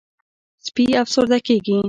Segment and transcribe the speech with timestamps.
[0.65, 1.77] سپي افسرده کېږي.